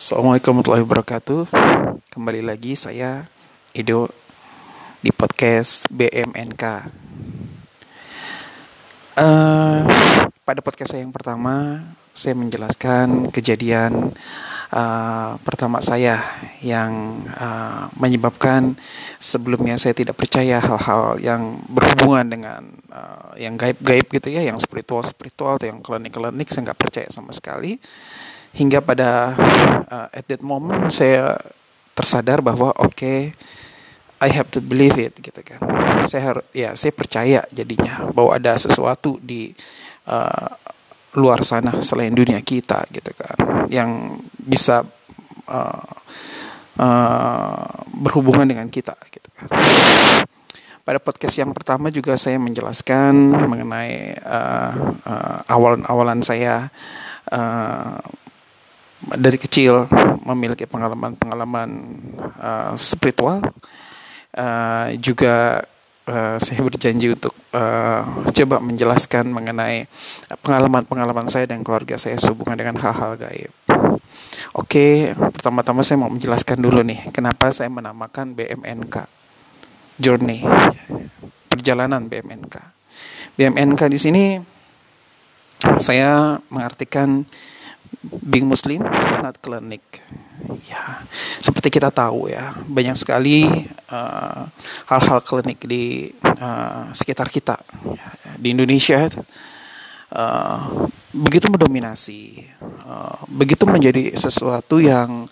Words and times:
Assalamualaikum 0.00 0.56
warahmatullahi 0.56 0.84
wabarakatuh. 0.88 1.40
Kembali 2.08 2.40
lagi 2.40 2.72
saya 2.72 3.28
Edo 3.76 4.08
di 5.04 5.12
podcast 5.12 5.84
BMNK. 5.92 6.88
Uh, 9.20 9.84
pada 10.40 10.64
podcast 10.64 10.96
saya 10.96 11.04
yang 11.04 11.12
pertama, 11.12 11.84
saya 12.16 12.32
menjelaskan 12.32 13.28
kejadian 13.28 14.16
uh, 14.72 15.36
pertama 15.44 15.84
saya 15.84 16.24
yang 16.64 17.20
uh, 17.36 17.92
menyebabkan 17.92 18.80
sebelumnya 19.20 19.76
saya 19.76 19.92
tidak 19.92 20.16
percaya 20.16 20.64
hal-hal 20.64 21.20
yang 21.20 21.60
berhubungan 21.68 22.24
dengan 22.24 22.72
uh, 22.88 23.36
yang 23.36 23.60
gaib-gaib 23.60 24.08
gitu 24.08 24.32
ya, 24.32 24.48
yang 24.48 24.56
spiritual-spiritual 24.56 25.60
atau 25.60 25.68
yang 25.68 25.84
klinik-klinik 25.84 26.48
saya 26.48 26.72
nggak 26.72 26.80
percaya 26.88 27.08
sama 27.12 27.36
sekali 27.36 27.76
hingga 28.54 28.82
pada 28.82 29.34
uh, 29.86 30.08
at 30.10 30.24
that 30.26 30.42
moment 30.42 30.90
saya 30.90 31.38
tersadar 31.94 32.40
bahwa 32.40 32.74
oke 32.78 32.96
okay, 32.96 33.18
I 34.20 34.28
have 34.36 34.52
to 34.52 34.60
believe 34.60 35.00
it 35.00 35.16
gitu 35.16 35.40
kan. 35.40 35.60
Saya 36.04 36.22
harus 36.34 36.44
ya 36.52 36.76
saya 36.76 36.92
percaya 36.92 37.40
jadinya 37.48 38.04
bahwa 38.12 38.36
ada 38.36 38.52
sesuatu 38.60 39.16
di 39.16 39.48
uh, 40.04 40.48
luar 41.16 41.40
sana 41.40 41.80
selain 41.80 42.12
dunia 42.12 42.36
kita 42.44 42.84
gitu 42.92 43.16
kan. 43.16 43.36
Yang 43.72 44.20
bisa 44.36 44.84
uh, 45.48 45.92
uh, 46.76 47.64
berhubungan 47.96 48.44
dengan 48.44 48.68
kita 48.68 48.92
gitu 49.08 49.28
kan. 49.32 49.48
Pada 50.84 51.00
podcast 51.00 51.40
yang 51.40 51.56
pertama 51.56 51.88
juga 51.88 52.12
saya 52.20 52.36
menjelaskan 52.36 53.14
mengenai 53.48 54.20
uh, 54.20 54.72
uh, 55.00 55.38
awalan-awalan 55.48 56.20
saya 56.20 56.68
uh, 57.32 58.00
dari 59.00 59.40
kecil 59.40 59.88
memiliki 60.28 60.68
pengalaman-pengalaman 60.68 61.70
uh, 62.36 62.72
spiritual 62.76 63.40
uh, 64.36 64.86
juga 65.00 65.64
uh, 66.04 66.36
saya 66.36 66.60
berjanji 66.60 67.16
untuk 67.16 67.32
uh, 67.56 68.04
coba 68.28 68.60
menjelaskan 68.60 69.32
mengenai 69.32 69.88
pengalaman-pengalaman 70.44 71.26
saya 71.32 71.48
dan 71.48 71.64
keluarga 71.64 71.96
saya 71.96 72.20
sehubungan 72.20 72.60
dengan 72.60 72.76
hal-hal 72.76 73.16
gaib. 73.16 73.52
Oke, 74.52 75.14
pertama-tama 75.16 75.80
saya 75.80 76.00
mau 76.00 76.10
menjelaskan 76.12 76.58
dulu 76.60 76.84
nih 76.84 77.12
kenapa 77.14 77.54
saya 77.54 77.70
menamakan 77.72 78.36
BMNK 78.36 79.06
Journey 80.00 80.44
perjalanan 81.48 82.08
BMNK. 82.08 82.56
BMNK 83.36 83.80
di 83.88 83.98
sini 84.00 84.24
saya 85.76 86.40
mengartikan 86.48 87.24
being 88.02 88.48
Muslim, 88.48 88.80
not 89.20 89.36
klinik. 89.38 89.82
Ya, 90.66 91.04
seperti 91.38 91.68
kita 91.68 91.92
tahu 91.92 92.32
ya, 92.32 92.56
banyak 92.64 92.96
sekali 92.96 93.44
uh, 93.92 94.48
hal-hal 94.88 95.20
uh, 95.20 95.24
klinik 95.24 95.60
di 95.68 96.08
uh, 96.24 96.88
sekitar 96.96 97.28
kita 97.28 97.60
ya, 97.84 98.08
di 98.40 98.56
Indonesia 98.56 99.06
uh, 100.10 100.88
begitu 101.12 101.52
mendominasi, 101.52 102.50
uh, 102.88 103.20
begitu 103.28 103.68
menjadi 103.68 104.16
sesuatu 104.16 104.80
yang 104.80 105.28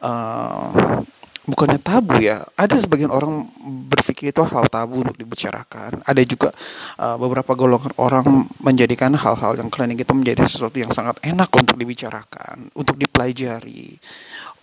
uh, 0.00 1.02
bukannya 1.46 1.78
tabu 1.82 2.18
ya. 2.22 2.46
Ada 2.54 2.86
sebagian 2.86 3.10
orang 3.10 3.50
berpikir 3.90 4.30
itu 4.30 4.46
hal 4.46 4.70
tabu 4.70 5.02
untuk 5.02 5.18
dibicarakan. 5.18 6.06
Ada 6.06 6.22
juga 6.22 6.54
uh, 6.98 7.16
beberapa 7.18 7.54
golongan 7.58 7.90
orang 7.98 8.46
menjadikan 8.62 9.14
hal-hal 9.18 9.58
yang 9.58 9.66
klinik 9.70 10.00
itu 10.06 10.14
menjadi 10.14 10.46
sesuatu 10.46 10.78
yang 10.78 10.92
sangat 10.94 11.18
enak 11.26 11.50
untuk 11.50 11.74
dibicarakan, 11.74 12.70
untuk 12.78 12.94
dipelajari, 12.98 13.98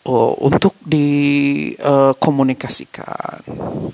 uh, 0.08 0.34
untuk 0.40 0.76
dikomunikasikan. 0.84 3.44
Uh, 3.44 3.92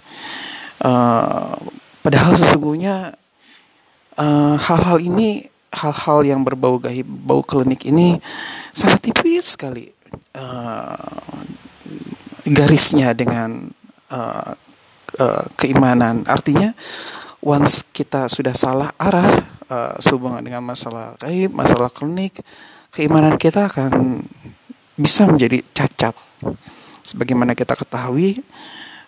uh, 0.85 1.57
padahal 2.05 2.37
sesungguhnya 2.37 3.17
uh, 4.21 4.55
hal-hal 4.61 5.01
ini 5.01 5.49
hal-hal 5.75 6.23
yang 6.23 6.39
berbau 6.45 6.79
gaib, 6.79 7.03
bau 7.03 7.43
klinik 7.43 7.83
ini 7.89 8.21
sangat 8.71 9.11
tipis 9.11 9.59
sekali. 9.59 9.91
Uh, 10.31 10.95
garisnya 12.45 13.11
dengan 13.17 13.73
uh, 14.13 14.53
uh, 15.19 15.45
keimanan. 15.57 16.25
Artinya 16.29 16.73
once 17.41 17.85
kita 17.89 18.29
sudah 18.29 18.53
salah 18.53 18.89
arah 18.97 19.45
uh, 19.69 19.93
sehubungan 19.97 20.41
dengan 20.41 20.61
masalah 20.61 21.17
gaib, 21.21 21.53
masalah 21.53 21.89
klinik, 21.89 22.41
keimanan 22.93 23.37
kita 23.37 23.69
akan 23.69 24.21
bisa 24.95 25.27
menjadi 25.27 25.61
cacat. 25.73 26.15
Sebagaimana 27.05 27.53
kita 27.53 27.77
ketahui, 27.77 28.41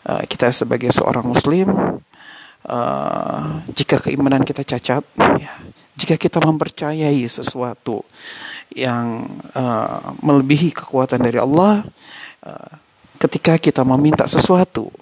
uh, 0.05 0.21
kita 0.29 0.53
sebagai 0.53 0.93
seorang 0.93 1.25
muslim 1.25 1.97
uh, 2.69 3.45
jika 3.73 3.97
keimanan 4.01 4.45
kita 4.45 4.61
cacat, 4.61 5.03
ya, 5.17 5.51
jika 5.97 6.15
kita 6.19 6.37
mempercayai 6.43 7.25
sesuatu 7.25 8.05
yang 8.75 9.25
uh, 9.57 10.13
melebihi 10.21 10.75
kekuatan 10.75 11.25
dari 11.25 11.41
Allah, 11.41 11.81
uh, 12.45 12.71
ketika 13.17 13.57
kita 13.57 13.81
meminta 13.81 14.29
sesuatu 14.29 14.93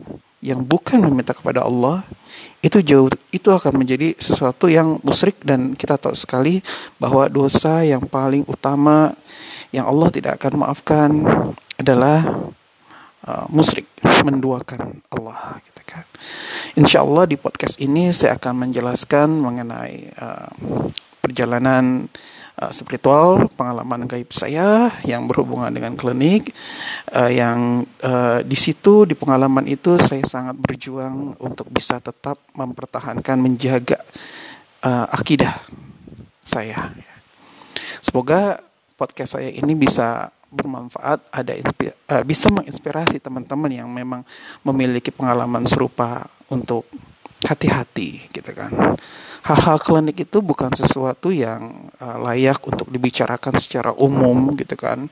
yang 0.45 0.61
bukan 0.61 1.01
meminta 1.01 1.33
kepada 1.33 1.65
Allah 1.65 2.05
itu 2.61 2.81
jauh 2.81 3.09
itu 3.29 3.49
akan 3.49 3.77
menjadi 3.77 4.13
sesuatu 4.17 4.69
yang 4.69 4.97
musyrik 5.01 5.37
dan 5.41 5.77
kita 5.77 5.97
tahu 5.97 6.13
sekali 6.17 6.61
bahwa 6.97 7.25
dosa 7.29 7.81
yang 7.85 8.01
paling 8.05 8.45
utama 8.45 9.13
yang 9.73 9.89
Allah 9.89 10.09
tidak 10.13 10.41
akan 10.41 10.53
maafkan 10.65 11.09
adalah 11.77 12.25
uh, 13.25 13.45
musyrik 13.49 13.89
menduakan 14.21 15.01
Allah 15.09 15.61
gitu 15.65 15.81
kan. 15.85 16.05
Insya 16.77 17.01
Allah 17.01 17.25
di 17.25 17.37
podcast 17.37 17.81
ini 17.81 18.13
saya 18.13 18.37
akan 18.37 18.69
menjelaskan 18.69 19.27
mengenai 19.29 20.13
uh, 20.17 20.49
perjalanan 21.25 22.06
uh, 22.62 22.69
spiritual, 22.69 23.50
pengalaman 23.58 24.06
gaib 24.06 24.30
saya 24.30 24.94
yang 25.02 25.25
berhubungan 25.25 25.74
dengan 25.74 25.97
klinik, 25.97 26.53
uh, 27.18 27.31
yang 27.34 27.81
uh, 28.06 28.46
di 28.46 28.53
situ 28.53 29.09
di 29.09 29.18
pengalaman 29.18 29.66
itu 29.66 29.97
saya 29.97 30.22
sangat 30.22 30.53
berjuang 30.62 31.34
untuk 31.41 31.66
bisa 31.74 31.97
tetap 31.97 32.38
mempertahankan, 32.53 33.41
menjaga 33.41 33.97
uh, 34.86 35.09
akidah 35.09 35.58
saya. 36.46 36.94
Semoga 38.06 38.62
podcast 38.94 39.42
saya 39.42 39.50
ini 39.50 39.74
bisa 39.74 40.30
bermanfaat, 40.53 41.19
ada 41.36 41.52
bisa 42.24 42.47
menginspirasi 42.47 43.19
teman-teman 43.19 43.68
yang 43.68 43.90
memang 43.92 44.24
memiliki 44.63 45.12
pengalaman 45.12 45.68
serupa 45.68 46.31
untuk 46.47 46.88
hati-hati 47.45 48.25
gitu 48.33 48.51
kan. 48.51 48.97
Hal-hal 49.45 49.78
klinik 49.78 50.25
itu 50.25 50.41
bukan 50.41 50.73
sesuatu 50.73 51.29
yang 51.29 51.94
uh, 52.01 52.17
layak 52.17 52.66
untuk 52.66 52.89
dibicarakan 52.89 53.61
secara 53.61 53.94
umum 53.94 54.57
gitu 54.57 54.73
kan. 54.73 55.06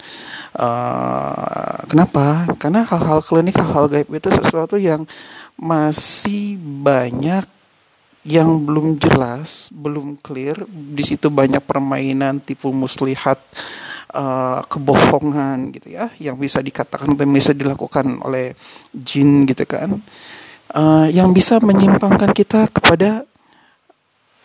Uh, 0.58 1.86
kenapa? 1.86 2.50
Karena 2.58 2.82
hal-hal 2.82 3.22
klinik, 3.22 3.54
hal-hal 3.62 3.86
gaib 3.86 4.10
itu 4.10 4.30
sesuatu 4.34 4.82
yang 4.82 5.06
masih 5.54 6.58
banyak 6.58 7.46
yang 8.26 8.50
belum 8.66 8.98
jelas, 8.98 9.70
belum 9.70 10.18
clear. 10.18 10.66
Di 10.66 11.06
situ 11.06 11.30
banyak 11.30 11.62
permainan 11.62 12.42
tipu 12.42 12.74
muslihat, 12.74 13.38
uh, 14.18 14.66
kebohongan 14.66 15.70
gitu 15.78 15.94
ya, 15.94 16.10
yang 16.18 16.42
bisa 16.42 16.58
dikatakan 16.58 17.14
dan 17.14 17.30
bisa 17.30 17.54
dilakukan 17.54 18.18
oleh 18.26 18.58
jin 18.98 19.46
gitu 19.46 19.70
kan 19.70 20.02
uh, 20.74 21.08
yang 21.10 21.32
bisa 21.32 21.62
menyimpangkan 21.62 22.34
kita 22.34 22.68
kepada 22.70 23.24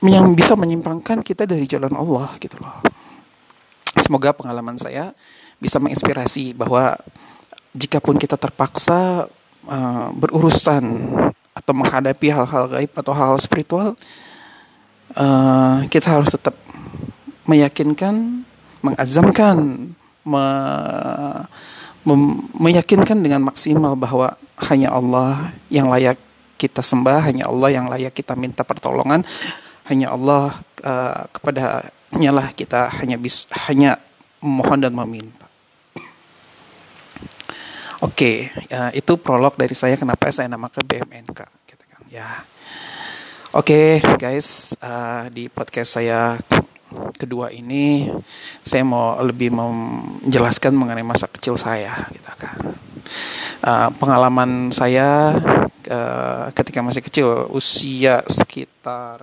yang 0.05 0.31
bisa 0.39 0.55
menyimpangkan 0.55 1.27
kita 1.27 1.43
dari 1.43 1.66
jalan 1.66 1.91
Allah 1.99 2.31
gitu 2.39 2.55
loh. 2.62 2.87
Semoga 3.99 4.31
pengalaman 4.31 4.78
saya 4.78 5.11
bisa 5.59 5.83
menginspirasi 5.83 6.55
bahwa 6.55 6.94
jikapun 7.75 8.14
kita 8.14 8.38
terpaksa 8.38 9.26
uh, 9.67 10.08
berurusan 10.14 10.87
atau 11.50 11.73
menghadapi 11.75 12.31
hal-hal 12.31 12.70
gaib 12.70 12.93
atau 12.94 13.11
hal-hal 13.11 13.41
spiritual, 13.43 13.99
uh, 15.19 15.82
kita 15.91 16.14
harus 16.14 16.31
tetap 16.31 16.55
meyakinkan, 17.50 18.47
mengazamkan, 18.79 19.91
me, 20.23 20.44
me, 22.06 22.14
meyakinkan 22.55 23.19
dengan 23.19 23.43
maksimal 23.43 23.99
bahwa 23.99 24.38
hanya 24.70 24.94
Allah 24.94 25.50
yang 25.67 25.91
layak 25.91 26.20
kita 26.58 26.82
sembah, 26.82 27.31
hanya 27.31 27.46
Allah 27.46 27.70
yang 27.70 27.87
layak 27.87 28.12
kita 28.12 28.34
minta 28.34 28.66
pertolongan, 28.66 29.22
hanya 29.87 30.10
Allah 30.10 30.58
uh, 30.82 31.31
kepada 31.31 31.87
nyalah 32.19 32.50
kita 32.52 32.90
hanya 33.00 33.14
bis 33.14 33.46
hanya 33.70 34.02
mohon 34.43 34.82
dan 34.82 34.93
meminta. 34.93 35.46
Oke, 37.99 38.50
okay, 38.50 38.70
uh, 38.75 38.90
itu 38.94 39.14
prolog 39.19 39.55
dari 39.55 39.75
saya 39.75 39.99
kenapa 39.99 40.31
saya 40.31 40.50
namakan 40.50 40.87
BMNK, 40.87 41.40
gitu 41.66 41.84
kan. 41.87 42.02
Ya, 42.10 42.46
oke 43.54 43.99
okay, 44.02 44.19
guys, 44.19 44.75
uh, 44.82 45.31
di 45.31 45.50
podcast 45.50 45.99
saya 45.99 46.38
kedua 47.19 47.52
ini 47.52 48.08
saya 48.64 48.87
mau 48.87 49.19
lebih 49.20 49.52
menjelaskan 49.52 50.72
mengenai 50.72 51.04
masa 51.04 51.28
kecil 51.28 51.58
saya 51.61 52.08
gitu 52.14 52.32
kan 52.40 52.78
uh, 53.64 53.88
pengalaman 53.96 54.72
saya 54.72 55.37
uh, 55.86 56.50
ketika 56.50 56.82
masih 56.82 57.02
kecil 57.04 57.46
usia 57.54 58.26
sekitar 58.26 59.22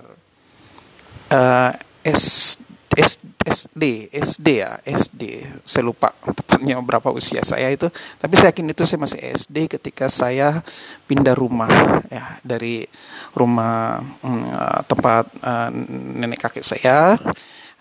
uh, 1.30 1.72
S, 2.06 2.56
S, 2.96 3.20
SD 3.46 4.10
SD 4.10 4.46
ya 4.62 4.78
SD 4.82 5.22
saya 5.62 5.84
lupa 5.86 6.10
tepatnya 6.22 6.78
berapa 6.82 7.12
usia 7.14 7.42
saya 7.44 7.70
itu. 7.70 7.86
Tapi 7.92 8.34
saya 8.38 8.50
yakin 8.50 8.72
itu 8.72 8.82
saya 8.86 9.00
masih 9.02 9.20
SD 9.22 9.56
ketika 9.78 10.06
saya 10.08 10.62
pindah 11.06 11.34
rumah 11.36 12.02
ya 12.08 12.38
dari 12.42 12.86
rumah 13.34 14.02
uh, 14.22 14.80
tempat 14.86 15.24
uh, 15.42 15.70
nenek 16.18 16.46
kakek 16.46 16.64
saya 16.64 17.18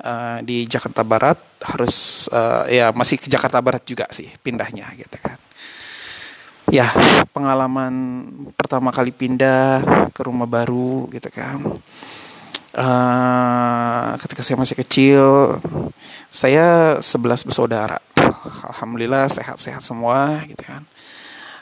uh, 0.01 0.38
di 0.45 0.66
Jakarta 0.66 1.01
Barat. 1.01 1.38
Harus 1.66 2.27
uh, 2.30 2.69
ya 2.69 2.94
masih 2.94 3.18
ke 3.18 3.25
Jakarta 3.25 3.57
Barat 3.62 3.81
juga 3.88 4.06
sih 4.13 4.30
pindahnya 4.44 4.89
gitu 4.98 5.18
kan 5.18 5.45
ya 6.70 6.90
pengalaman 7.30 8.26
pertama 8.58 8.90
kali 8.90 9.14
pindah 9.14 9.82
ke 10.12 10.22
rumah 10.26 10.50
baru 10.50 11.10
gitu 11.14 11.30
kan. 11.30 11.62
Uh, 12.76 14.20
ketika 14.20 14.44
saya 14.44 14.60
masih 14.60 14.76
kecil 14.76 15.24
saya 16.28 17.00
sebelas 17.00 17.48
bersaudara. 17.48 18.04
Alhamdulillah 18.68 19.32
sehat-sehat 19.32 19.80
semua 19.80 20.44
gitu 20.50 20.60
kan. 20.66 20.84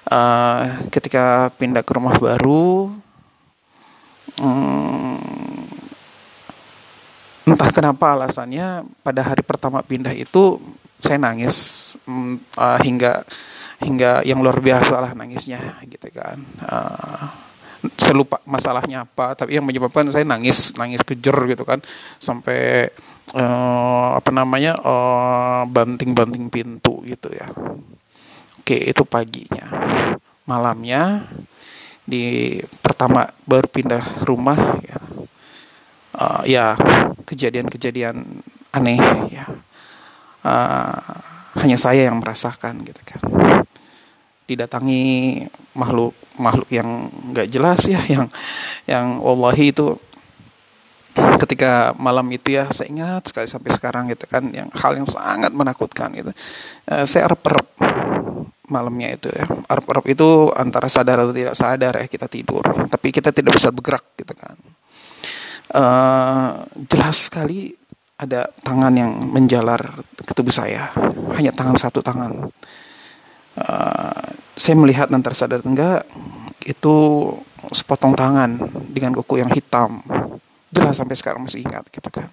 Uh, 0.10 0.90
ketika 0.90 1.54
pindah 1.56 1.86
ke 1.86 1.92
rumah 1.96 2.18
baru 2.20 2.92
um, 4.42 5.16
entah 7.48 7.70
kenapa 7.72 8.16
alasannya 8.18 8.88
pada 9.06 9.22
hari 9.24 9.44
pertama 9.46 9.80
pindah 9.84 10.12
itu 10.12 10.60
saya 11.04 11.20
nangis 11.20 11.58
um, 12.08 12.40
uh, 12.56 12.80
hingga 12.80 13.28
hingga 13.84 14.24
yang 14.24 14.40
luar 14.40 14.64
biasa 14.64 15.04
lah 15.04 15.12
nangisnya 15.12 15.84
gitu 15.84 16.08
kan. 16.16 16.40
Uh, 16.64 17.28
saya 18.00 18.16
lupa 18.16 18.40
masalahnya 18.48 19.04
apa 19.04 19.36
tapi 19.36 19.60
yang 19.60 19.68
menyebabkan 19.68 20.08
saya 20.08 20.24
nangis 20.24 20.72
nangis 20.80 21.04
kejer 21.04 21.36
gitu 21.52 21.68
kan. 21.68 21.84
Sampai 22.16 22.88
uh, 23.36 24.16
apa 24.16 24.32
namanya 24.32 24.80
uh, 24.80 25.68
banting-banting 25.68 26.48
pintu 26.48 27.04
gitu 27.04 27.28
ya. 27.36 27.52
Oke 28.64 28.80
itu 28.80 29.04
paginya. 29.04 29.68
Malamnya 30.48 31.28
di 32.08 32.56
pertama 32.80 33.28
baru 33.44 33.68
pindah 33.68 34.24
rumah 34.24 34.80
ya. 34.80 35.00
Uh, 36.14 36.42
ya 36.48 36.78
kejadian-kejadian 37.28 38.22
aneh 38.72 39.02
ya 39.34 39.50
uh, 40.44 41.00
hanya 41.60 41.78
saya 41.80 42.08
yang 42.12 42.20
merasakan 42.20 42.84
gitu 42.84 43.02
kan. 43.04 43.22
Didatangi 44.44 45.44
makhluk 45.74 46.14
makhluk 46.38 46.70
yang 46.70 47.08
nggak 47.32 47.48
jelas 47.50 47.86
ya 47.88 48.02
yang 48.06 48.28
yang 48.86 49.24
wallahi 49.24 49.72
itu 49.72 49.96
ketika 51.14 51.94
malam 51.96 52.26
itu 52.34 52.58
ya 52.58 52.66
saya 52.74 52.90
ingat 52.90 53.30
sekali 53.30 53.46
sampai 53.46 53.70
sekarang 53.70 54.04
gitu 54.10 54.26
kan 54.26 54.50
yang 54.50 54.68
hal 54.74 54.98
yang 54.98 55.06
sangat 55.06 55.54
menakutkan 55.54 56.10
gitu. 56.18 56.32
Uh, 56.90 57.06
saya 57.06 57.30
erep-erep 57.30 57.68
malamnya 58.72 59.14
itu 59.14 59.30
ya 59.30 59.46
erep-erep 59.46 60.06
itu 60.18 60.50
antara 60.56 60.90
sadar 60.90 61.22
atau 61.22 61.36
tidak 61.36 61.54
sadar 61.54 61.94
ya 62.02 62.08
kita 62.10 62.26
tidur. 62.26 62.66
Tapi 62.66 63.08
kita 63.14 63.30
tidak 63.30 63.62
bisa 63.62 63.70
bergerak 63.70 64.06
gitu 64.18 64.34
kan. 64.34 64.58
Uh, 65.74 66.66
jelas 66.90 67.30
sekali 67.30 67.74
ada 68.18 68.50
tangan 68.62 68.94
yang 68.94 69.12
menjalar 69.34 70.06
ke 70.18 70.34
tubuh 70.38 70.54
saya. 70.54 70.94
Hanya 71.34 71.50
tangan 71.50 71.78
satu 71.78 72.00
tangan. 72.06 72.54
Uh, 73.54 74.26
saya 74.54 74.76
melihat 74.78 75.10
dan 75.10 75.26
tersadar 75.26 75.62
enggak. 75.66 76.06
Itu 76.64 76.96
sepotong 77.74 78.14
tangan 78.14 78.60
dengan 78.92 79.18
kuku 79.18 79.42
yang 79.42 79.52
hitam. 79.52 80.04
Jelas 80.74 80.98
sampai 80.98 81.14
sekarang 81.14 81.46
masih 81.46 81.62
ingat 81.62 81.86
gitu 81.94 82.10
kan. 82.10 82.30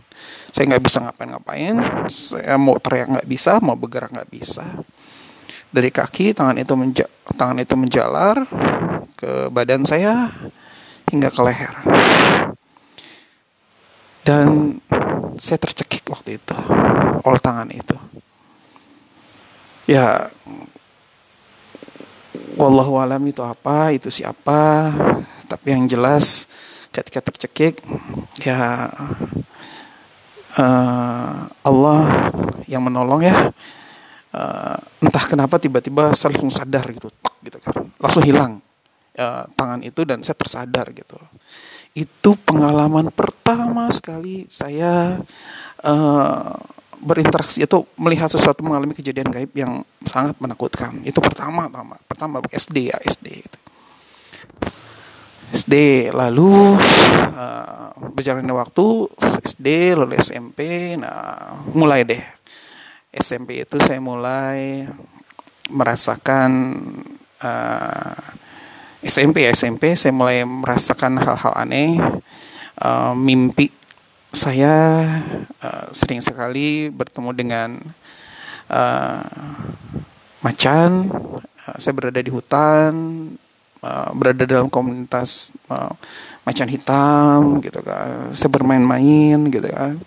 Saya 0.53 0.69
nggak 0.73 0.85
bisa 0.85 0.99
ngapain-ngapain. 1.05 1.77
Saya 2.09 2.57
mau 2.57 2.77
teriak 2.81 3.09
nggak 3.21 3.29
bisa 3.29 3.61
mau 3.61 3.77
bergerak 3.77 4.13
nggak 4.17 4.31
bisa. 4.33 4.65
Dari 5.71 5.93
kaki 5.93 6.35
tangan 6.35 6.57
itu 6.57 6.75
menja 6.75 7.07
tangan 7.37 7.61
itu 7.61 7.75
menjalar 7.77 8.43
ke 9.15 9.53
badan 9.53 9.85
saya 9.85 10.33
hingga 11.13 11.29
ke 11.29 11.41
leher. 11.45 11.75
Dan 14.25 14.79
saya 15.41 15.57
tercekik 15.57 16.05
waktu 16.13 16.37
itu 16.37 16.57
oleh 17.25 17.41
tangan 17.41 17.73
itu. 17.73 17.97
Ya 19.89 20.29
wallahu 22.61 23.01
alam 23.01 23.25
itu 23.25 23.41
apa 23.41 23.97
itu 23.97 24.13
siapa 24.13 24.93
tapi 25.49 25.73
yang 25.73 25.89
jelas 25.89 26.45
ketika 26.93 27.25
tercekik 27.25 27.81
ya 28.45 28.93
uh, 30.61 31.49
Allah 31.49 32.01
yang 32.69 32.85
menolong 32.85 33.25
ya 33.25 33.49
uh, 34.37 34.77
entah 35.01 35.25
kenapa 35.25 35.57
tiba-tiba 35.57 36.13
saya 36.13 36.37
langsung 36.37 36.53
sadar 36.53 36.85
gitu 36.93 37.09
gitu 37.41 37.57
kan. 37.65 37.89
Langsung 37.97 38.23
hilang 38.29 38.61
uh, 39.17 39.49
tangan 39.57 39.81
itu 39.81 40.05
dan 40.05 40.21
saya 40.21 40.37
tersadar 40.37 40.93
gitu 40.93 41.17
itu 41.95 42.31
pengalaman 42.47 43.11
pertama 43.11 43.91
sekali 43.91 44.47
saya 44.47 45.19
uh, 45.83 46.55
berinteraksi 47.01 47.65
atau 47.65 47.89
melihat 47.97 48.29
sesuatu 48.29 48.61
mengalami 48.61 48.93
kejadian 48.93 49.33
gaib 49.33 49.51
yang 49.57 49.83
sangat 50.05 50.37
menakutkan. 50.37 51.01
Itu 51.03 51.19
pertama, 51.25 51.67
pertama, 51.67 51.97
pertama 52.05 52.37
SD 52.53 52.93
ya 52.93 52.97
SD. 53.01 53.27
Itu. 53.41 53.59
SD 55.51 55.75
lalu 56.15 56.79
uh, 57.35 57.91
berjalannya 58.15 58.55
waktu 58.55 58.87
SD 59.43 59.99
lalu 59.99 60.15
SMP 60.23 60.95
nah 60.95 61.59
mulai 61.75 62.07
deh 62.07 62.23
SMP 63.11 63.67
itu 63.67 63.75
saya 63.83 63.99
mulai 63.99 64.87
merasakan 65.67 66.51
uh, 67.43 68.23
SMP 69.01 69.49
SMP 69.49 69.97
saya 69.97 70.13
mulai 70.13 70.45
merasakan 70.45 71.17
hal-hal 71.17 71.55
aneh 71.57 71.97
uh, 72.81 73.17
mimpi 73.17 73.73
saya 74.31 75.03
uh, 75.59 75.87
sering 75.91 76.23
sekali 76.23 76.87
bertemu 76.93 77.31
dengan 77.35 77.71
uh, 78.71 79.27
macan. 80.41 81.11
Uh, 81.67 81.77
saya 81.77 81.93
berada 81.93 82.23
di 82.23 82.31
hutan, 82.31 82.93
uh, 83.83 84.11
berada 84.15 84.47
dalam 84.47 84.71
komunitas 84.71 85.51
uh, 85.67 85.91
macan 86.47 86.71
hitam, 86.71 87.59
gitu 87.59 87.83
kan. 87.83 88.31
Saya 88.33 88.51
bermain-main, 88.55 89.51
gitu 89.51 89.67
kan. 89.67 89.99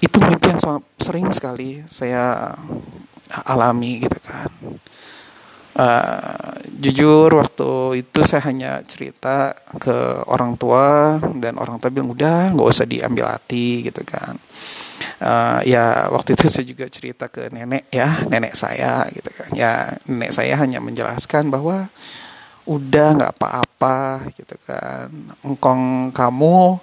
Itu 0.00 0.20
mimpi 0.20 0.52
yang 0.52 0.60
sering 1.00 1.28
sekali 1.32 1.80
saya 1.88 2.54
alami, 3.48 4.04
gitu 4.04 4.20
kan. 4.20 4.48
Uh, 5.80 6.60
jujur 6.76 7.40
waktu 7.40 8.04
itu 8.04 8.20
saya 8.28 8.52
hanya 8.52 8.84
cerita 8.84 9.56
ke 9.80 10.20
orang 10.28 10.52
tua 10.60 11.16
dan 11.40 11.56
orang 11.56 11.80
tua 11.80 11.88
bilang 11.88 12.12
udah 12.12 12.52
nggak 12.52 12.68
usah 12.68 12.84
diambil 12.84 13.32
hati 13.32 13.88
gitu 13.88 14.04
kan. 14.04 14.36
Uh, 15.24 15.64
ya 15.64 16.12
waktu 16.12 16.36
itu 16.36 16.52
saya 16.52 16.68
juga 16.68 16.84
cerita 16.92 17.32
ke 17.32 17.48
nenek 17.48 17.88
ya 17.88 18.28
nenek 18.28 18.52
saya 18.52 19.08
gitu 19.08 19.32
kan. 19.32 19.48
Ya 19.56 19.96
nenek 20.04 20.36
saya 20.36 20.52
hanya 20.60 20.84
menjelaskan 20.84 21.48
bahwa 21.48 21.88
udah 22.68 23.08
nggak 23.16 23.32
apa-apa 23.40 24.28
gitu 24.36 24.60
kan. 24.60 25.08
Engkong 25.40 26.12
kamu 26.12 26.76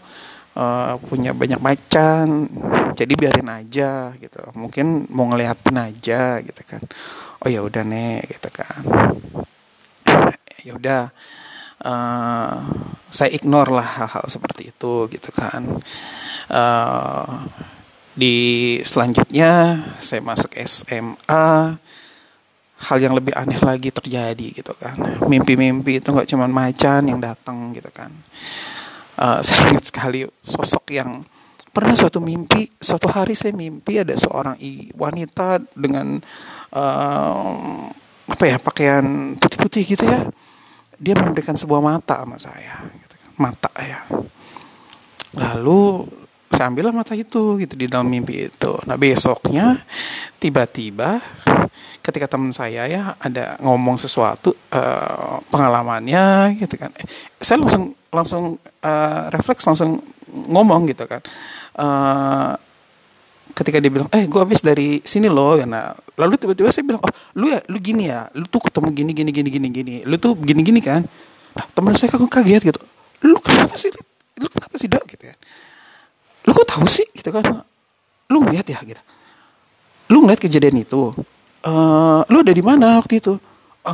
uh, 0.57 0.97
punya 1.05 1.31
banyak 1.37 1.61
macan 1.61 2.49
jadi 2.97 3.13
biarin 3.13 3.49
aja 3.53 4.11
gitu. 4.17 4.41
Mungkin 4.57 5.05
mau 5.13 5.29
ngeliatin 5.29 5.77
aja 5.77 6.41
gitu 6.41 6.61
kan. 6.65 6.81
Oh 7.45 7.47
ya 7.47 7.61
udah 7.61 7.85
nek 7.85 8.25
gitu 8.33 8.49
kan. 8.49 8.81
Ya 10.65 10.73
udah 10.73 11.01
uh, 11.85 12.57
saya 13.07 13.29
ignore 13.31 13.69
lah 13.69 13.85
hal-hal 14.01 14.25
seperti 14.25 14.73
itu 14.73 15.05
gitu 15.13 15.29
kan. 15.29 15.77
Uh, 16.49 17.45
di 18.17 18.35
selanjutnya 18.81 19.85
saya 20.01 20.25
masuk 20.25 20.57
SMA 20.65 21.77
hal 22.77 22.97
yang 23.01 23.13
lebih 23.13 23.33
aneh 23.37 23.61
lagi 23.61 23.93
terjadi 23.93 24.47
gitu 24.57 24.73
kan. 24.73 24.97
Mimpi-mimpi 25.21 26.01
itu 26.01 26.09
nggak 26.09 26.29
cuma 26.33 26.49
macan 26.49 27.05
yang 27.05 27.21
datang 27.21 27.77
gitu 27.77 27.93
kan 27.93 28.09
uh, 29.17 29.39
saya 29.41 29.74
ingat 29.74 29.86
sekali 29.89 30.25
sosok 30.41 30.86
yang 30.93 31.25
pernah 31.74 31.93
suatu 31.93 32.17
mimpi 32.17 32.65
suatu 32.81 33.05
hari 33.05 33.38
saya 33.38 33.53
mimpi 33.53 34.01
ada 34.01 34.17
seorang 34.17 34.57
wanita 34.97 35.62
dengan 35.77 36.17
uh, 36.74 37.86
apa 38.27 38.43
ya 38.50 38.57
pakaian 38.57 39.38
putih-putih 39.38 39.83
gitu 39.86 40.03
ya. 40.05 40.25
Dia 40.97 41.13
memberikan 41.13 41.53
sebuah 41.53 41.81
mata 41.81 42.25
sama 42.25 42.38
saya 42.41 42.81
gitu 42.89 43.15
kan. 43.21 43.29
mata 43.38 43.71
ya. 43.77 44.01
Lalu 45.38 46.09
saya 46.47 46.74
ambillah 46.74 46.95
mata 46.95 47.13
itu 47.13 47.62
gitu 47.62 47.74
di 47.77 47.86
dalam 47.86 48.09
mimpi 48.09 48.50
itu. 48.50 48.74
Nah 48.89 48.97
besoknya 48.97 49.86
tiba-tiba 50.41 51.21
ketika 52.01 52.25
teman 52.25 52.55
saya 52.55 52.88
ya 52.89 53.13
ada 53.19 53.59
ngomong 53.62 54.00
sesuatu 54.00 54.55
uh, 54.74 55.43
pengalamannya 55.51 56.57
gitu 56.57 56.79
kan. 56.79 56.89
Saya 57.38 57.62
langsung 57.62 57.96
langsung 58.13 58.57
uh, 58.61 59.21
refleks 59.33 59.63
langsung 59.67 60.03
ngomong 60.27 60.87
gitu 60.91 61.07
kan. 61.07 61.21
Uh, 61.77 62.53
ketika 63.57 63.81
dia 63.81 63.89
bilang 63.89 64.09
eh 64.13 64.29
gue 64.29 64.37
habis 64.37 64.61
dari 64.61 65.01
sini 65.01 65.25
loh 65.31 65.57
karena 65.57 65.95
lalu 66.13 66.37
tiba-tiba 66.37 66.69
saya 66.69 66.85
bilang 66.85 67.01
oh 67.01 67.09
lu 67.33 67.49
ya 67.49 67.59
lu 67.71 67.81
gini 67.81 68.05
ya 68.05 68.29
lu 68.37 68.45
tuh 68.45 68.61
ketemu 68.61 68.93
gini 68.93 69.11
gini 69.17 69.31
gini 69.33 69.49
gini 69.49 69.67
gini 69.73 69.95
lu 70.05 70.15
tuh 70.21 70.37
gini 70.37 70.61
gini 70.61 70.79
kan? 70.83 71.01
Nah, 71.57 71.65
teman 71.73 71.97
saya 71.97 72.13
kagum 72.13 72.29
kaget 72.29 72.69
gitu 72.69 72.81
lu 73.25 73.41
kenapa 73.41 73.73
sih 73.79 73.89
lu 74.37 74.47
kenapa 74.53 74.75
sih 74.77 74.85
dok? 74.85 75.03
Gitu 75.09 75.23
ya. 75.33 75.35
Lu 76.45 76.53
kok 76.53 76.67
tahu 76.69 76.85
sih? 76.85 77.07
Gitu 77.11 77.29
kan. 77.33 77.65
Lu 78.29 78.45
ngeliat 78.45 78.67
ya 78.69 78.79
gitu. 78.85 79.01
Lu 80.13 80.23
ngeliat 80.23 80.39
kejadian 80.39 80.77
itu 80.77 81.11
uh, 81.65 82.21
lu 82.29 82.37
ada 82.45 82.53
di 82.53 82.63
mana 82.63 83.01
waktu 83.01 83.19
itu 83.19 83.41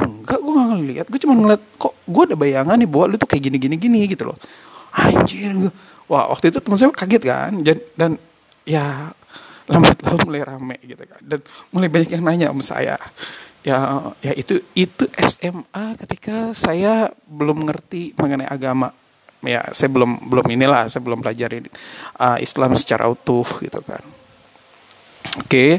enggak 0.01 0.39
gue 0.39 0.51
gak 0.53 0.67
ngeliat. 0.73 1.05
Gue 1.09 1.19
cuma 1.21 1.33
ngeliat 1.37 1.61
kok 1.77 1.93
gue 2.05 2.23
ada 2.29 2.35
bayangan 2.37 2.75
nih 2.79 2.89
bahwa 2.89 3.05
lu 3.13 3.15
tuh 3.19 3.29
kayak 3.29 3.43
gini 3.49 3.57
gini 3.59 3.75
gini 3.77 3.99
gitu 4.09 4.31
loh. 4.31 4.37
Anjir 4.93 5.73
wah 6.05 6.29
waktu 6.29 6.53
itu 6.53 6.59
teman 6.61 6.77
saya 6.77 6.93
kaget 6.93 7.23
kan 7.25 7.51
dan, 7.65 7.77
dan 7.97 8.11
ya 8.67 9.09
lambat 9.65 9.97
laun 10.03 10.19
mulai 10.27 10.43
rame 10.43 10.75
gitu 10.83 10.99
kan 11.07 11.21
dan 11.23 11.39
mulai 11.71 11.87
banyak 11.87 12.09
yang 12.13 12.23
nanya 12.23 12.47
sama 12.51 12.63
saya. 12.63 12.95
Ya 13.63 13.79
ya 14.19 14.33
itu 14.35 14.59
itu 14.75 15.07
SMA 15.19 15.85
ketika 16.01 16.51
saya 16.51 17.11
belum 17.27 17.63
ngerti 17.67 18.13
mengenai 18.19 18.49
agama. 18.49 18.91
Ya 19.43 19.63
saya 19.75 19.91
belum 19.91 20.31
belum 20.31 20.47
inilah 20.51 20.87
saya 20.87 21.03
belum 21.03 21.19
pelajari 21.19 21.67
uh, 22.19 22.39
Islam 22.39 22.79
secara 22.79 23.11
utuh 23.11 23.43
gitu 23.59 23.83
kan 23.83 24.03
oke 25.39 25.47
okay, 25.49 25.71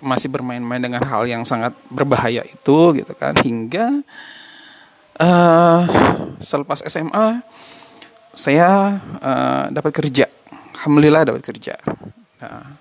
masih 0.00 0.28
bermain-main 0.32 0.80
dengan 0.82 1.02
hal 1.04 1.28
yang 1.28 1.42
sangat 1.44 1.76
berbahaya 1.92 2.42
itu 2.44 2.78
gitu 2.96 3.12
kan. 3.14 3.36
Hingga 3.36 4.02
uh, 5.20 5.80
selepas 6.42 6.82
SMA 6.86 7.42
saya 8.32 8.98
uh, 9.18 9.64
dapat 9.74 9.90
kerja. 9.90 10.26
Alhamdulillah 10.78 11.26
dapat 11.26 11.42
kerja. 11.42 11.74
Nah, 12.38 12.78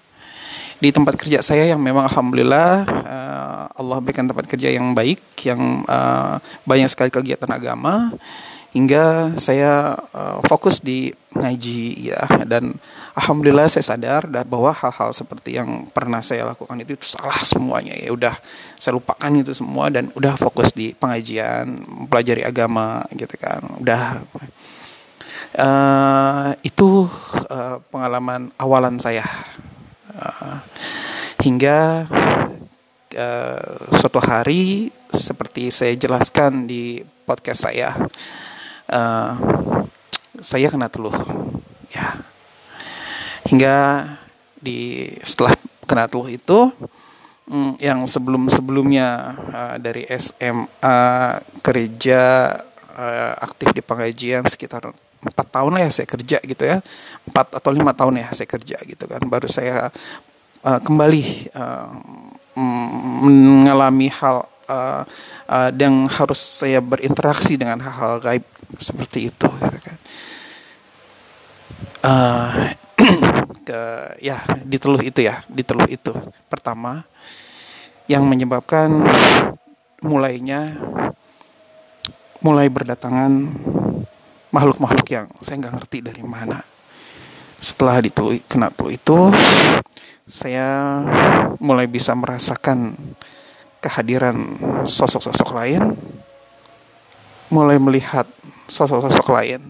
di 0.78 0.94
tempat 0.94 1.18
kerja 1.18 1.42
saya 1.42 1.66
yang 1.66 1.82
memang 1.82 2.06
alhamdulillah 2.06 2.86
uh, 2.86 3.64
Allah 3.74 3.98
berikan 3.98 4.30
tempat 4.30 4.46
kerja 4.46 4.70
yang 4.70 4.94
baik 4.94 5.18
yang 5.42 5.82
uh, 5.90 6.38
banyak 6.70 6.86
sekali 6.86 7.10
kegiatan 7.10 7.50
agama 7.50 8.14
hingga 8.78 9.34
saya 9.42 9.98
uh, 10.14 10.38
fokus 10.46 10.86
di 10.86 11.10
ngaji 11.34 12.14
ya 12.14 12.22
dan 12.46 12.78
alhamdulillah 13.18 13.66
saya 13.66 13.98
sadar 13.98 14.30
bahwa 14.46 14.70
hal-hal 14.70 15.10
seperti 15.18 15.58
yang 15.58 15.90
pernah 15.90 16.22
saya 16.22 16.46
lakukan 16.46 16.78
itu, 16.86 16.94
itu 16.94 17.18
salah 17.18 17.42
semuanya. 17.42 17.98
Ya 17.98 18.14
udah 18.14 18.38
saya 18.78 19.02
lupakan 19.02 19.34
itu 19.34 19.58
semua 19.58 19.90
dan 19.90 20.14
udah 20.14 20.38
fokus 20.38 20.70
di 20.78 20.94
pengajian 20.94 21.82
mempelajari 22.06 22.46
agama 22.46 23.02
gitu 23.18 23.34
kan. 23.42 23.66
Udah. 23.82 24.22
Uh, 25.58 26.54
itu 26.62 27.10
uh, 27.50 27.82
pengalaman 27.90 28.54
awalan 28.62 29.02
saya. 29.02 29.26
Uh, 30.14 30.62
hingga 31.42 32.06
uh, 33.18 33.74
suatu 33.98 34.22
hari 34.22 34.94
seperti 35.10 35.74
saya 35.74 35.98
jelaskan 35.98 36.70
di 36.70 37.02
podcast 37.26 37.66
saya 37.66 37.98
uh, 38.92 39.32
saya 40.40 40.68
kena 40.72 40.88
teluh. 40.92 41.14
Ya. 41.92 42.22
Hingga 43.48 43.78
di 44.60 45.12
setelah 45.24 45.56
kena 45.88 46.10
teluh 46.12 46.28
itu 46.28 46.74
um, 47.48 47.74
yang 47.80 48.04
sebelum 48.04 48.52
sebelumnya 48.52 49.38
uh, 49.54 49.76
dari 49.80 50.04
SMA 50.12 51.00
kerja 51.64 52.24
uh, 52.92 53.34
aktif 53.40 53.72
di 53.72 53.82
pengajian 53.82 54.44
sekitar 54.46 54.92
empat 55.18 55.48
tahun 55.50 55.72
lah 55.76 55.82
ya 55.88 55.92
saya 55.92 56.08
kerja 56.08 56.38
gitu 56.44 56.64
ya. 56.64 56.78
Empat 57.28 57.56
atau 57.56 57.72
lima 57.72 57.96
tahun 57.96 58.22
ya 58.24 58.28
saya 58.36 58.48
kerja 58.50 58.78
gitu 58.84 59.06
kan. 59.08 59.22
Baru 59.26 59.48
saya 59.48 59.90
uh, 60.64 60.80
kembali 60.84 61.54
uh, 61.56 61.90
mengalami 63.24 64.10
hal 64.12 64.50
uh, 64.68 65.04
uh, 65.48 65.70
yang 65.74 66.06
harus 66.10 66.40
saya 66.40 66.82
berinteraksi 66.84 67.56
dengan 67.56 67.80
hal-hal 67.82 68.20
gaib 68.20 68.46
seperti 68.76 69.32
itu 69.32 69.48
gitu 69.48 69.80
kan. 69.80 69.98
Uh, 72.04 72.52
ke 73.68 73.82
ya 74.24 74.44
diteluh 74.64 75.02
itu 75.04 75.24
ya 75.24 75.44
diteluh 75.48 75.88
itu. 75.88 76.12
Pertama 76.52 77.08
yang 78.08 78.24
menyebabkan 78.24 78.92
mulainya 80.04 80.76
mulai 82.40 82.70
berdatangan 82.70 83.32
makhluk-makhluk 84.54 85.08
yang 85.12 85.28
saya 85.44 85.56
nggak 85.64 85.76
ngerti 85.82 85.98
dari 86.06 86.24
mana. 86.24 86.64
Setelah 87.58 88.00
diteluh 88.00 88.38
kena 88.46 88.70
teluh 88.70 88.94
itu 88.94 89.18
saya 90.28 91.02
mulai 91.58 91.88
bisa 91.88 92.12
merasakan 92.14 92.94
kehadiran 93.80 94.36
sosok-sosok 94.86 95.50
lain 95.56 95.96
mulai 97.48 97.80
melihat 97.80 98.28
sosok-sosok 98.68 99.28
lain 99.32 99.62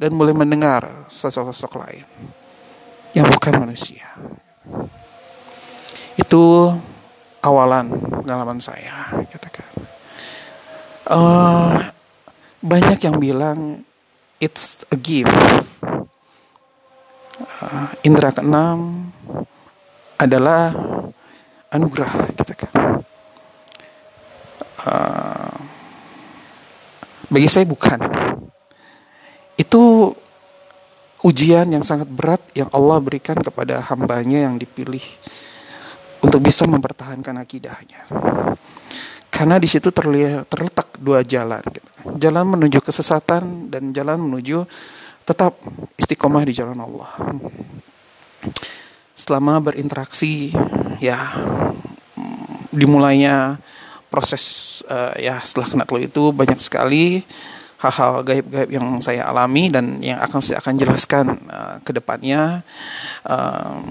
dan 0.00 0.10
mulai 0.16 0.32
mendengar 0.32 1.06
sosok-sosok 1.06 1.72
lain 1.78 2.06
yang 3.12 3.28
bukan 3.28 3.54
manusia. 3.60 4.08
Itu 6.16 6.72
awalan 7.44 7.92
pengalaman 8.24 8.58
saya, 8.58 9.12
katakan. 9.28 9.68
Uh, 11.06 11.92
banyak 12.64 12.98
yang 13.04 13.16
bilang 13.20 13.84
it's 14.40 14.80
a 14.88 14.98
gift. 14.98 15.30
Uh, 17.62 17.86
indra 18.06 18.34
keenam 18.34 19.10
adalah 20.16 20.74
anugerah, 21.70 22.32
katakan. 22.38 22.72
Uh, 24.82 25.21
bagi 27.32 27.48
saya 27.48 27.64
bukan. 27.64 27.96
Itu 29.56 30.12
ujian 31.24 31.72
yang 31.72 31.80
sangat 31.80 32.12
berat 32.12 32.44
yang 32.52 32.68
Allah 32.76 33.00
berikan 33.00 33.40
kepada 33.40 33.80
hambanya 33.88 34.44
yang 34.44 34.60
dipilih 34.60 35.02
untuk 36.20 36.44
bisa 36.44 36.68
mempertahankan 36.68 37.40
akidahnya. 37.40 38.04
Karena 39.32 39.56
di 39.56 39.64
situ 39.64 39.88
terletak 39.90 41.00
dua 41.00 41.24
jalan, 41.24 41.64
gitu. 41.72 41.90
jalan 42.20 42.44
menuju 42.52 42.84
kesesatan 42.84 43.72
dan 43.72 43.88
jalan 43.90 44.20
menuju 44.20 44.68
tetap 45.24 45.56
istiqomah 45.96 46.44
di 46.44 46.52
jalan 46.52 46.76
Allah. 46.78 47.10
Selama 49.16 49.58
berinteraksi, 49.62 50.52
ya 51.00 51.32
dimulainya 52.70 53.56
proses 54.12 54.84
uh, 54.92 55.16
ya 55.16 55.40
setelah 55.40 55.72
kena 55.72 55.84
flu 55.88 56.04
itu 56.04 56.28
banyak 56.36 56.60
sekali 56.60 57.24
hal-hal 57.82 58.22
gaib-gaib 58.22 58.70
yang 58.70 58.86
saya 59.02 59.26
alami 59.26 59.66
dan 59.66 59.98
yang 59.98 60.22
akan 60.22 60.38
saya 60.38 60.62
akan 60.62 60.74
jelaskan 60.78 61.24
uh, 61.50 61.76
ke 61.82 61.90
depannya. 61.90 62.62
Uh, 63.26 63.82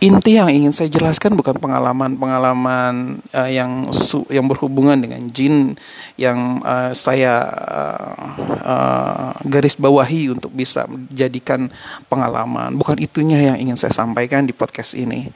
inti 0.00 0.40
yang 0.40 0.48
ingin 0.48 0.72
saya 0.72 0.88
jelaskan 0.88 1.36
bukan 1.36 1.56
pengalaman-pengalaman 1.60 3.20
uh, 3.36 3.50
yang 3.52 3.84
su 3.92 4.24
yang 4.32 4.48
berhubungan 4.48 4.96
dengan 4.96 5.20
jin 5.28 5.76
yang 6.16 6.60
uh, 6.64 6.92
saya 6.96 7.44
uh, 7.48 8.16
uh, 8.64 9.32
garis 9.44 9.76
bawahi 9.76 10.32
untuk 10.32 10.52
bisa 10.52 10.88
menjadikan 10.88 11.68
pengalaman. 12.08 12.76
Bukan 12.76 12.96
itunya 13.00 13.52
yang 13.52 13.56
ingin 13.56 13.76
saya 13.76 13.92
sampaikan 13.92 14.48
di 14.48 14.56
podcast 14.56 14.96
ini. 14.96 15.28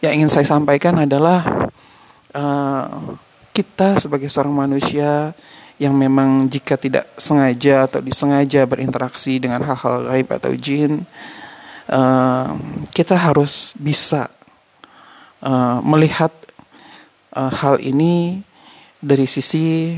Yang 0.00 0.12
ingin 0.12 0.30
saya 0.32 0.46
sampaikan 0.48 0.96
adalah 1.00 1.44
uh, 2.36 3.16
kita 3.56 3.96
sebagai 3.96 4.28
seorang 4.28 4.52
manusia 4.68 5.32
yang 5.80 5.96
memang 5.96 6.48
jika 6.48 6.76
tidak 6.76 7.08
sengaja 7.16 7.88
atau 7.88 8.00
disengaja 8.00 8.64
berinteraksi 8.68 9.40
dengan 9.40 9.64
hal-hal 9.64 10.08
gaib 10.08 10.28
atau 10.32 10.52
jin, 10.56 11.04
uh, 11.88 12.56
kita 12.92 13.16
harus 13.16 13.72
bisa 13.76 14.28
uh, 15.40 15.80
melihat 15.84 16.32
uh, 17.36 17.52
hal 17.52 17.80
ini 17.80 18.40
dari 19.00 19.28
sisi 19.28 19.96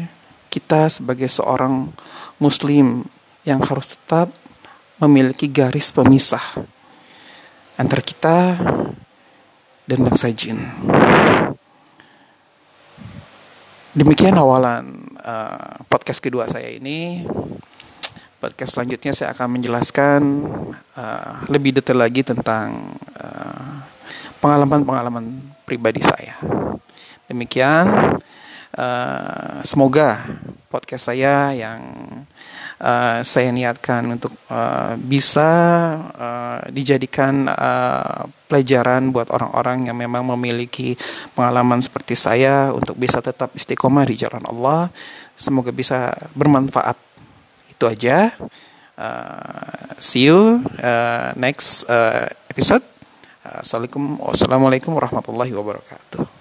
kita 0.50 0.90
sebagai 0.90 1.30
seorang 1.30 1.95
Muslim 2.42 3.07
yang 3.47 3.62
harus 3.62 3.95
tetap 3.95 4.35
memiliki 4.99 5.47
garis 5.47 5.95
pemisah 5.95 6.42
antara 7.78 8.02
kita 8.02 8.59
dan 9.87 9.99
bangsa 10.02 10.35
jin. 10.35 10.59
Demikian 13.98 14.38
awalan 14.38 15.10
uh, 15.26 15.82
podcast 15.90 16.22
kedua 16.22 16.46
saya 16.46 16.70
ini. 16.70 17.26
podcast 18.38 18.78
selanjutnya 18.78 19.10
saya 19.10 19.34
akan 19.34 19.58
menjelaskan 19.58 20.20
uh, 20.94 21.42
lebih 21.50 21.74
detail 21.74 21.98
lagi 22.06 22.22
tentang 22.22 22.94
pengalaman-pengalaman 24.38 25.26
uh, 25.26 25.66
pribadi 25.66 25.98
saya. 25.98 26.38
Demikian, 27.26 27.90
uh, 28.78 29.58
semoga 29.66 30.30
podcast 30.70 31.10
saya 31.10 31.50
yang 31.58 31.82
uh, 32.82 33.20
saya 33.23 33.50
niatkan 33.54 34.06
untuk 34.08 34.35
uh, 34.50 34.94
bisa 34.99 35.50
uh, 36.14 36.61
dijadikan 36.70 37.47
uh, 37.50 38.26
pelajaran 38.49 39.12
buat 39.12 39.28
orang-orang 39.30 39.90
yang 39.90 39.97
memang 39.99 40.25
memiliki 40.35 40.94
pengalaman 41.37 41.78
seperti 41.82 42.16
saya 42.16 42.73
untuk 42.73 42.97
bisa 42.97 43.20
tetap 43.20 43.52
istiqomah 43.54 44.06
di 44.08 44.16
jalan 44.18 44.42
Allah. 44.49 44.90
Semoga 45.38 45.70
bisa 45.70 46.14
bermanfaat 46.35 46.97
itu 47.68 47.85
aja. 47.87 48.35
Uh, 48.99 49.94
see 50.02 50.26
you 50.26 50.58
uh, 50.82 51.30
next 51.38 51.87
uh, 51.87 52.26
episode. 52.50 52.82
Assalamualaikum, 53.49 54.20
wassalamualaikum 54.20 54.90
warahmatullahi 54.92 55.54
wabarakatuh. 55.54 56.38